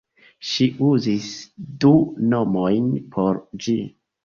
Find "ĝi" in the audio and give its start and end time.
3.67-3.79